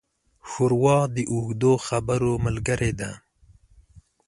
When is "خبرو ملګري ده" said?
1.87-3.11